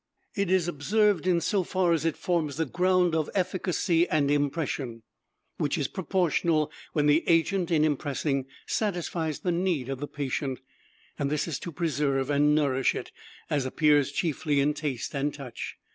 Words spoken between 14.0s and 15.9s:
chiefly in taste and touch.